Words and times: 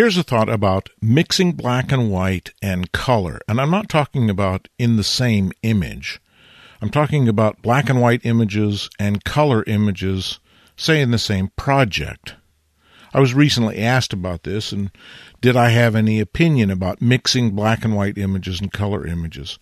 Here's 0.00 0.16
a 0.16 0.22
thought 0.22 0.48
about 0.48 0.88
mixing 1.02 1.52
black 1.52 1.92
and 1.92 2.10
white 2.10 2.54
and 2.62 2.90
color. 2.90 3.38
And 3.46 3.60
I'm 3.60 3.70
not 3.70 3.90
talking 3.90 4.30
about 4.30 4.66
in 4.78 4.96
the 4.96 5.04
same 5.04 5.52
image. 5.62 6.22
I'm 6.80 6.88
talking 6.88 7.28
about 7.28 7.60
black 7.60 7.90
and 7.90 8.00
white 8.00 8.24
images 8.24 8.88
and 8.98 9.22
color 9.22 9.62
images, 9.66 10.40
say 10.74 11.02
in 11.02 11.10
the 11.10 11.18
same 11.18 11.48
project. 11.48 12.36
I 13.12 13.20
was 13.20 13.34
recently 13.34 13.76
asked 13.76 14.14
about 14.14 14.44
this 14.44 14.72
and 14.72 14.90
did 15.42 15.54
I 15.54 15.68
have 15.68 15.94
any 15.94 16.18
opinion 16.18 16.70
about 16.70 17.02
mixing 17.02 17.50
black 17.50 17.84
and 17.84 17.94
white 17.94 18.16
images 18.16 18.58
and 18.58 18.72
color 18.72 19.06
images? 19.06 19.58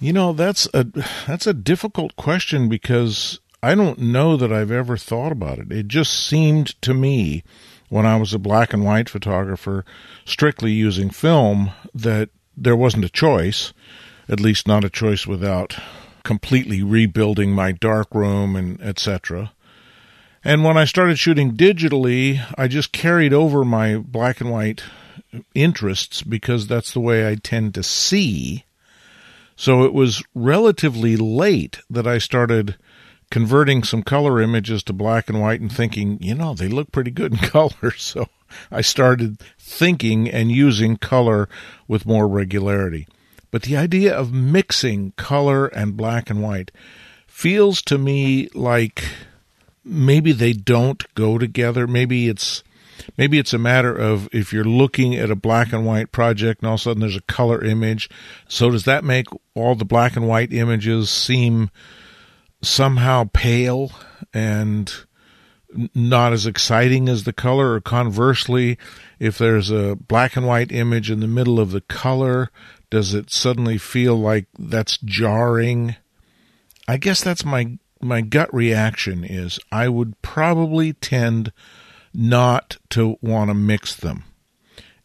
You 0.00 0.14
know, 0.14 0.32
that's 0.32 0.68
a 0.72 0.84
that's 1.26 1.46
a 1.46 1.52
difficult 1.52 2.16
question 2.16 2.70
because 2.70 3.40
I 3.62 3.74
don't 3.74 3.98
know 3.98 4.38
that 4.38 4.54
I've 4.54 4.72
ever 4.72 4.96
thought 4.96 5.32
about 5.32 5.58
it. 5.58 5.70
It 5.70 5.86
just 5.88 6.14
seemed 6.14 6.80
to 6.80 6.94
me 6.94 7.44
when 7.90 8.06
I 8.06 8.16
was 8.16 8.32
a 8.32 8.38
black 8.38 8.72
and 8.72 8.84
white 8.84 9.10
photographer, 9.10 9.84
strictly 10.24 10.72
using 10.72 11.10
film, 11.10 11.72
that 11.92 12.30
there 12.56 12.76
wasn't 12.76 13.04
a 13.04 13.10
choice, 13.10 13.74
at 14.28 14.40
least 14.40 14.66
not 14.66 14.84
a 14.84 14.90
choice 14.90 15.26
without 15.26 15.76
completely 16.22 16.82
rebuilding 16.82 17.50
my 17.50 17.72
darkroom 17.72 18.56
and 18.56 18.80
etc. 18.80 19.52
And 20.44 20.64
when 20.64 20.78
I 20.78 20.84
started 20.84 21.18
shooting 21.18 21.56
digitally, 21.56 22.40
I 22.56 22.68
just 22.68 22.92
carried 22.92 23.34
over 23.34 23.64
my 23.64 23.96
black 23.96 24.40
and 24.40 24.50
white 24.50 24.82
interests 25.54 26.22
because 26.22 26.66
that's 26.66 26.92
the 26.92 27.00
way 27.00 27.28
I 27.28 27.34
tend 27.34 27.74
to 27.74 27.82
see. 27.82 28.64
So 29.56 29.82
it 29.82 29.92
was 29.92 30.22
relatively 30.34 31.16
late 31.16 31.80
that 31.90 32.06
I 32.06 32.18
started 32.18 32.76
converting 33.30 33.82
some 33.82 34.02
color 34.02 34.40
images 34.40 34.82
to 34.84 34.92
black 34.92 35.28
and 35.28 35.40
white 35.40 35.60
and 35.60 35.72
thinking, 35.72 36.18
you 36.20 36.34
know, 36.34 36.54
they 36.54 36.68
look 36.68 36.92
pretty 36.92 37.10
good 37.10 37.32
in 37.32 37.38
color. 37.48 37.92
So 37.96 38.28
I 38.70 38.80
started 38.80 39.40
thinking 39.58 40.28
and 40.28 40.50
using 40.50 40.96
color 40.96 41.48
with 41.86 42.06
more 42.06 42.26
regularity. 42.26 43.06
But 43.50 43.62
the 43.62 43.76
idea 43.76 44.14
of 44.14 44.32
mixing 44.32 45.12
color 45.12 45.66
and 45.66 45.96
black 45.96 46.30
and 46.30 46.42
white 46.42 46.70
feels 47.26 47.82
to 47.82 47.98
me 47.98 48.48
like 48.54 49.04
maybe 49.84 50.32
they 50.32 50.52
don't 50.52 51.02
go 51.14 51.38
together. 51.38 51.86
Maybe 51.86 52.28
it's 52.28 52.62
maybe 53.16 53.38
it's 53.38 53.52
a 53.52 53.58
matter 53.58 53.96
of 53.96 54.28
if 54.32 54.52
you're 54.52 54.64
looking 54.64 55.14
at 55.14 55.30
a 55.30 55.36
black 55.36 55.72
and 55.72 55.86
white 55.86 56.12
project 56.12 56.60
and 56.60 56.68
all 56.68 56.74
of 56.74 56.80
a 56.80 56.82
sudden 56.82 57.00
there's 57.00 57.16
a 57.16 57.22
color 57.22 57.64
image. 57.64 58.08
So 58.46 58.70
does 58.70 58.84
that 58.84 59.04
make 59.04 59.26
all 59.54 59.74
the 59.74 59.84
black 59.84 60.16
and 60.16 60.28
white 60.28 60.52
images 60.52 61.10
seem 61.10 61.70
somehow 62.62 63.28
pale 63.32 63.90
and 64.32 64.92
not 65.94 66.32
as 66.32 66.46
exciting 66.46 67.08
as 67.08 67.24
the 67.24 67.32
color, 67.32 67.74
or 67.74 67.80
conversely, 67.80 68.76
if 69.18 69.38
there's 69.38 69.70
a 69.70 69.96
black 69.96 70.36
and 70.36 70.46
white 70.46 70.72
image 70.72 71.10
in 71.10 71.20
the 71.20 71.28
middle 71.28 71.60
of 71.60 71.70
the 71.70 71.80
color, 71.80 72.50
does 72.90 73.14
it 73.14 73.30
suddenly 73.30 73.78
feel 73.78 74.16
like 74.16 74.46
that's 74.58 74.98
jarring? 74.98 75.96
I 76.88 76.96
guess 76.96 77.22
that's 77.22 77.44
my 77.44 77.78
my 78.02 78.22
gut 78.22 78.52
reaction 78.52 79.24
is 79.24 79.60
I 79.70 79.88
would 79.88 80.20
probably 80.22 80.94
tend 80.94 81.52
not 82.14 82.78
to 82.90 83.18
want 83.20 83.50
to 83.50 83.54
mix 83.54 83.94
them. 83.94 84.24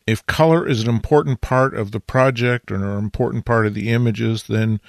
If 0.08 0.26
color 0.26 0.68
is 0.68 0.82
an 0.82 0.90
important 0.90 1.42
part 1.42 1.76
of 1.76 1.92
the 1.92 2.00
project 2.00 2.72
or 2.72 2.76
an 2.76 2.98
important 2.98 3.46
part 3.46 3.68
of 3.68 3.74
the 3.74 3.90
images, 3.90 4.44
then 4.44 4.80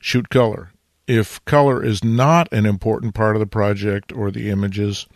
shoot 0.00 0.30
color 0.30 0.72
if 1.10 1.44
color 1.44 1.84
is 1.84 2.04
not 2.04 2.52
an 2.52 2.66
important 2.66 3.14
part 3.14 3.34
of 3.34 3.40
the 3.40 3.46
project 3.46 4.12
or 4.12 4.30
the 4.30 4.48
images, 4.48 5.08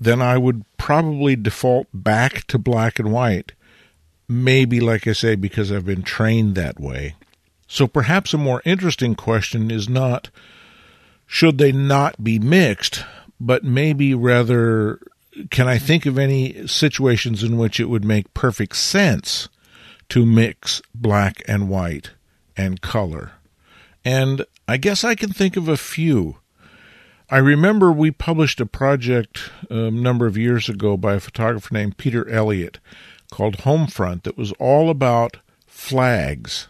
then 0.00 0.20
I 0.20 0.36
would 0.36 0.64
probably 0.76 1.36
default 1.36 1.86
back 1.94 2.44
to 2.48 2.58
black 2.58 2.98
and 2.98 3.12
white. 3.12 3.52
Maybe, 4.28 4.80
like 4.80 5.06
I 5.06 5.12
say, 5.12 5.36
because 5.36 5.70
I've 5.70 5.86
been 5.86 6.02
trained 6.02 6.56
that 6.56 6.80
way. 6.80 7.14
So 7.68 7.86
perhaps 7.86 8.34
a 8.34 8.38
more 8.38 8.60
interesting 8.64 9.14
question 9.14 9.70
is 9.70 9.88
not 9.88 10.30
should 11.28 11.58
they 11.58 11.70
not 11.70 12.24
be 12.24 12.40
mixed, 12.40 13.04
but 13.38 13.62
maybe 13.62 14.14
rather 14.14 14.98
can 15.50 15.68
I 15.68 15.78
think 15.78 16.06
of 16.06 16.18
any 16.18 16.66
situations 16.66 17.44
in 17.44 17.56
which 17.56 17.78
it 17.78 17.84
would 17.84 18.04
make 18.04 18.34
perfect 18.34 18.74
sense 18.74 19.48
to 20.08 20.26
mix 20.26 20.82
black 20.92 21.40
and 21.46 21.68
white 21.68 22.10
and 22.56 22.80
color? 22.80 23.34
And 24.04 24.44
I 24.66 24.76
guess 24.76 25.04
I 25.04 25.14
can 25.14 25.30
think 25.30 25.56
of 25.56 25.68
a 25.68 25.76
few. 25.76 26.38
I 27.28 27.38
remember 27.38 27.92
we 27.92 28.10
published 28.10 28.60
a 28.60 28.66
project 28.66 29.50
a 29.70 29.86
um, 29.86 30.02
number 30.02 30.26
of 30.26 30.36
years 30.36 30.68
ago 30.68 30.96
by 30.96 31.14
a 31.14 31.20
photographer 31.20 31.72
named 31.72 31.96
Peter 31.96 32.28
Elliott 32.28 32.78
called 33.30 33.58
Homefront 33.58 34.24
that 34.24 34.36
was 34.36 34.52
all 34.52 34.90
about 34.90 35.36
flags, 35.66 36.66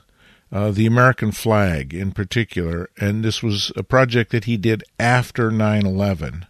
uh, 0.52 0.70
the 0.70 0.86
American 0.86 1.32
flag 1.32 1.94
in 1.94 2.12
particular. 2.12 2.90
And 2.98 3.24
this 3.24 3.42
was 3.42 3.72
a 3.74 3.82
project 3.82 4.32
that 4.32 4.44
he 4.44 4.58
did 4.58 4.84
after 4.98 5.50
9 5.50 5.86
11. 5.86 6.46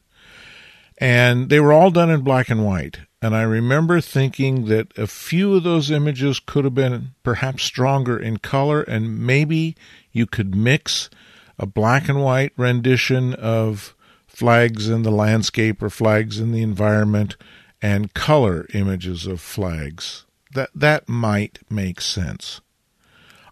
And 0.98 1.48
they 1.48 1.60
were 1.60 1.72
all 1.72 1.90
done 1.90 2.10
in 2.10 2.22
black 2.22 2.50
and 2.50 2.64
white. 2.66 3.00
And 3.22 3.36
I 3.36 3.42
remember 3.42 4.00
thinking 4.00 4.66
that 4.66 4.96
a 4.96 5.06
few 5.06 5.54
of 5.54 5.62
those 5.62 5.90
images 5.90 6.40
could 6.40 6.64
have 6.64 6.74
been 6.74 7.12
perhaps 7.22 7.64
stronger 7.64 8.18
in 8.18 8.38
color, 8.38 8.82
and 8.82 9.20
maybe 9.20 9.76
you 10.10 10.26
could 10.26 10.54
mix 10.54 11.10
a 11.58 11.66
black 11.66 12.08
and 12.08 12.22
white 12.22 12.52
rendition 12.56 13.34
of 13.34 13.94
flags 14.26 14.88
in 14.88 15.02
the 15.02 15.10
landscape 15.10 15.82
or 15.82 15.90
flags 15.90 16.40
in 16.40 16.52
the 16.52 16.62
environment 16.62 17.36
and 17.82 18.14
color 18.14 18.66
images 18.72 19.26
of 19.26 19.40
flags. 19.40 20.24
That 20.54 20.70
that 20.74 21.08
might 21.08 21.58
make 21.68 22.00
sense. 22.00 22.62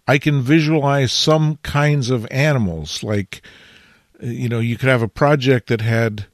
I 0.07 0.17
can 0.17 0.41
visualize 0.41 1.11
some 1.11 1.57
kinds 1.57 2.09
of 2.09 2.27
animals 2.31 3.03
like 3.03 3.43
you 4.21 4.49
know, 4.49 4.59
you 4.59 4.77
could 4.77 4.89
have 4.89 5.01
a 5.01 5.07
project 5.07 5.67
that 5.67 5.81
had 5.81 6.25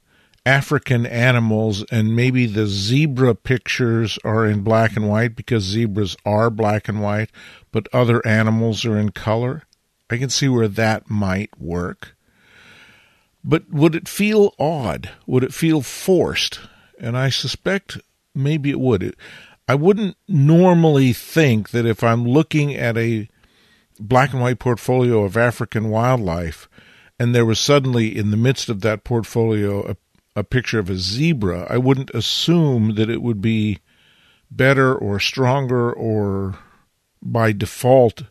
African 0.46 1.04
animals 1.04 1.84
and 1.90 2.14
maybe 2.14 2.46
the 2.46 2.68
zebra 2.68 3.34
pictures 3.34 4.16
are 4.24 4.46
in 4.46 4.62
black 4.62 4.96
and 4.96 5.08
white 5.08 5.34
because 5.34 5.64
zebras 5.64 6.16
are 6.24 6.50
black 6.50 6.88
and 6.88 7.02
white, 7.02 7.30
but 7.72 7.88
other 7.92 8.24
animals 8.24 8.84
are 8.84 8.96
in 8.96 9.10
color. 9.10 9.64
I 10.08 10.18
can 10.18 10.30
see 10.30 10.48
where 10.48 10.68
that 10.68 11.10
might 11.10 11.50
work. 11.60 12.16
But 13.42 13.70
would 13.70 13.96
it 13.96 14.08
feel 14.08 14.54
odd? 14.56 15.10
Would 15.26 15.42
it 15.42 15.52
feel 15.52 15.82
forced? 15.82 16.60
And 17.00 17.18
I 17.18 17.28
suspect 17.28 17.98
maybe 18.32 18.70
it 18.70 18.78
would. 18.78 19.16
I 19.66 19.74
wouldn't 19.74 20.16
normally 20.28 21.12
think 21.12 21.70
that 21.70 21.84
if 21.86 22.04
I'm 22.04 22.24
looking 22.24 22.72
at 22.72 22.96
a 22.96 23.28
black 23.98 24.32
and 24.32 24.40
white 24.40 24.60
portfolio 24.60 25.24
of 25.24 25.36
African 25.36 25.90
wildlife 25.90 26.68
and 27.18 27.34
there 27.34 27.46
was 27.46 27.58
suddenly 27.58 28.16
in 28.16 28.30
the 28.30 28.36
midst 28.36 28.68
of 28.68 28.80
that 28.82 29.04
portfolio 29.04 29.82
a, 29.90 29.96
a 30.36 30.44
picture 30.44 30.78
of 30.78 30.90
a 30.90 30.96
zebra, 30.96 31.66
I 31.68 31.78
wouldn't 31.78 32.10
assume 32.10 32.94
that 32.94 33.10
it 33.10 33.22
would 33.22 33.40
be 33.40 33.78
better 34.50 34.94
or 34.94 35.18
stronger 35.18 35.90
or 35.90 36.58
by 37.22 37.52
default 37.52 38.24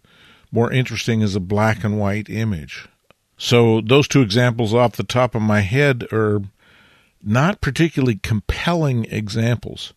more 0.52 0.72
interesting 0.72 1.22
as 1.22 1.36
a 1.36 1.42
black 1.42 1.84
and 1.84 2.00
white 2.00 2.30
image. 2.30 2.88
So 3.38 3.82
those 3.82 4.08
two 4.08 4.22
examples 4.22 4.74
off 4.74 4.94
the 4.94 5.04
top 5.04 5.36
of 5.36 5.42
my 5.42 5.62
head 5.62 6.08
are 6.14 6.42
not 7.22 7.60
particularly 7.60 8.20
compelling 8.22 9.06
examples. 9.06 9.94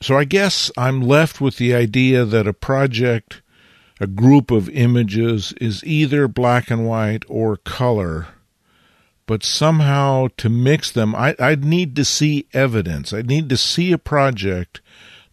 So 0.00 0.16
I 0.16 0.24
guess 0.24 0.70
I'm 0.76 1.00
left 1.02 1.40
with 1.40 1.58
the 1.58 1.74
idea 1.74 2.24
that 2.24 2.48
a 2.48 2.52
project, 2.52 3.42
a 4.00 4.06
group 4.06 4.50
of 4.50 4.68
images, 4.70 5.52
is 5.60 5.84
either 5.84 6.26
black 6.26 6.70
and 6.70 6.86
white 6.86 7.24
or 7.28 7.58
color. 7.58 8.28
But 9.26 9.42
somehow 9.42 10.28
to 10.36 10.48
mix 10.48 10.90
them, 10.90 11.14
I, 11.14 11.34
I'd 11.38 11.64
need 11.64 11.96
to 11.96 12.04
see 12.04 12.46
evidence. 12.52 13.12
I'd 13.12 13.26
need 13.26 13.48
to 13.48 13.56
see 13.56 13.90
a 13.92 13.98
project 13.98 14.80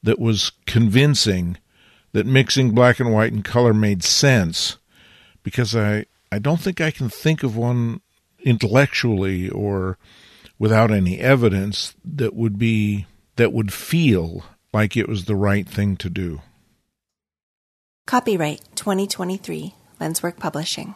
that 0.02 0.20
was 0.20 0.52
convincing 0.66 1.58
that 2.12 2.26
mixing 2.26 2.72
black 2.72 3.00
and 3.00 3.14
white 3.14 3.34
and 3.34 3.46
color 3.46 3.74
made 3.74 4.04
sense 4.04 4.78
because 5.44 5.76
I, 5.76 6.06
I 6.32 6.40
don't 6.40 6.60
think 6.60 6.82
I 6.82 6.92
can 6.92 7.10
think 7.10 7.44
of 7.44 7.56
one 7.56 8.02
intellectually 8.44 9.50
or 9.50 9.98
without 10.60 10.92
any 10.92 11.20
evidence 11.20 11.96
that 12.04 12.34
would 12.36 12.58
be 12.58 13.06
that 13.36 13.52
would 13.52 13.74
feel 13.74 14.46
like 14.72 14.96
it 14.96 15.10
was 15.10 15.26
the 15.26 15.36
right 15.36 15.68
thing 15.68 15.98
to 15.98 16.10
do. 16.10 16.42
Copyright 18.06 18.62
2023 18.76 19.74
Lenswork 20.00 20.38
Publishing. 20.38 20.92